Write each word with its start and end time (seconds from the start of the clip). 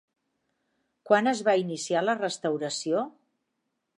Quan 1.09 1.31
es 1.33 1.43
va 1.49 1.55
iniciar 1.65 2.03
la 2.07 2.17
restauració? 2.21 3.07